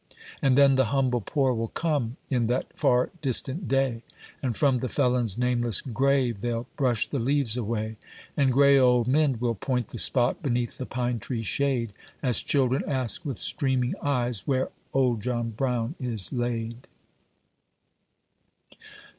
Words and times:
And 0.41 0.57
then 0.57 0.77
the 0.77 0.85
humble 0.85 1.21
poor 1.21 1.53
will 1.53 1.67
come. 1.67 2.17
In 2.27 2.47
that 2.47 2.75
far 2.75 3.11
distant 3.21 3.67
day, 3.67 4.01
And 4.41 4.57
from 4.57 4.79
the 4.79 4.87
felon's 4.87 5.37
nameless 5.37 5.79
grave 5.79 6.41
They 6.41 6.49
'11 6.49 6.65
brush 6.75 7.07
the 7.07 7.19
leaves 7.19 7.55
away; 7.55 7.97
And 8.35 8.51
gray 8.51 8.79
old 8.79 9.07
men 9.07 9.37
will 9.39 9.53
point 9.53 9.89
the 9.89 9.99
spot 9.99 10.41
Beneath 10.41 10.79
the 10.79 10.87
pine 10.87 11.19
tree 11.19 11.43
shade, 11.43 11.93
As 12.23 12.41
children 12.41 12.83
ask 12.87 13.23
with 13.23 13.37
streaming 13.37 13.93
eyes 14.01 14.47
Where" 14.47 14.69
Old 14.91 15.21
John 15.21 15.51
Brown" 15.51 15.93
is 16.01 16.33
laid. 16.33 16.87